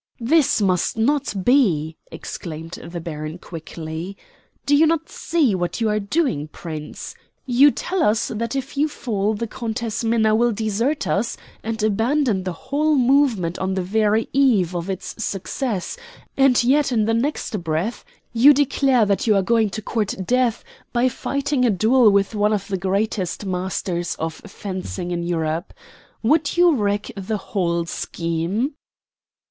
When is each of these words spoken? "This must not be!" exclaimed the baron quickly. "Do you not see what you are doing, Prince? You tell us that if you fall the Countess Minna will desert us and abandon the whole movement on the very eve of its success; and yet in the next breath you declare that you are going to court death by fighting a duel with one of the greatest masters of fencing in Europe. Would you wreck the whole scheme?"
"This 0.19 0.63
must 0.63 0.97
not 0.97 1.31
be!" 1.45 1.95
exclaimed 2.11 2.79
the 2.83 2.99
baron 2.99 3.37
quickly. 3.37 4.17
"Do 4.65 4.75
you 4.75 4.87
not 4.87 5.09
see 5.09 5.53
what 5.53 5.79
you 5.79 5.89
are 5.89 5.99
doing, 5.99 6.47
Prince? 6.47 7.13
You 7.45 7.69
tell 7.69 8.01
us 8.01 8.29
that 8.29 8.55
if 8.55 8.75
you 8.75 8.87
fall 8.87 9.35
the 9.35 9.45
Countess 9.45 10.03
Minna 10.03 10.33
will 10.33 10.53
desert 10.53 11.05
us 11.05 11.37
and 11.61 11.83
abandon 11.83 12.43
the 12.45 12.51
whole 12.51 12.95
movement 12.95 13.59
on 13.59 13.75
the 13.75 13.83
very 13.83 14.27
eve 14.33 14.75
of 14.75 14.89
its 14.89 15.23
success; 15.23 15.97
and 16.35 16.63
yet 16.63 16.91
in 16.91 17.05
the 17.05 17.13
next 17.13 17.61
breath 17.63 18.03
you 18.33 18.55
declare 18.55 19.05
that 19.05 19.27
you 19.27 19.35
are 19.35 19.43
going 19.43 19.69
to 19.69 19.83
court 19.83 20.15
death 20.25 20.63
by 20.91 21.09
fighting 21.09 21.63
a 21.63 21.69
duel 21.69 22.09
with 22.09 22.33
one 22.33 22.53
of 22.53 22.67
the 22.69 22.75
greatest 22.77 23.45
masters 23.45 24.15
of 24.15 24.33
fencing 24.33 25.11
in 25.11 25.21
Europe. 25.21 25.75
Would 26.23 26.57
you 26.57 26.73
wreck 26.75 27.11
the 27.15 27.37
whole 27.37 27.85
scheme?" 27.85 28.73